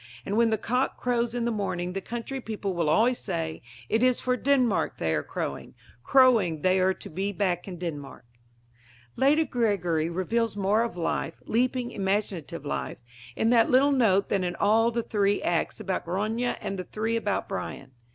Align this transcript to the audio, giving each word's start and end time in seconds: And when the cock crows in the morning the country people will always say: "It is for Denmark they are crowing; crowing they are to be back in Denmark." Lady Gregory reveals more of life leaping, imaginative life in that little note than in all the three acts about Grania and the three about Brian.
And 0.25 0.35
when 0.35 0.49
the 0.49 0.57
cock 0.57 0.97
crows 0.97 1.35
in 1.35 1.45
the 1.45 1.51
morning 1.51 1.93
the 1.93 2.01
country 2.01 2.41
people 2.41 2.73
will 2.73 2.89
always 2.89 3.19
say: 3.19 3.61
"It 3.87 4.01
is 4.01 4.19
for 4.19 4.35
Denmark 4.35 4.97
they 4.97 5.13
are 5.13 5.21
crowing; 5.21 5.75
crowing 6.03 6.63
they 6.63 6.79
are 6.79 6.95
to 6.95 7.07
be 7.07 7.31
back 7.31 7.67
in 7.67 7.77
Denmark." 7.77 8.25
Lady 9.15 9.45
Gregory 9.45 10.09
reveals 10.09 10.57
more 10.57 10.81
of 10.81 10.97
life 10.97 11.39
leaping, 11.45 11.91
imaginative 11.91 12.65
life 12.65 12.97
in 13.35 13.51
that 13.51 13.69
little 13.69 13.91
note 13.91 14.29
than 14.29 14.43
in 14.43 14.55
all 14.55 14.89
the 14.89 15.03
three 15.03 15.39
acts 15.43 15.79
about 15.79 16.05
Grania 16.05 16.57
and 16.61 16.79
the 16.79 16.83
three 16.83 17.15
about 17.15 17.47
Brian. 17.47 17.91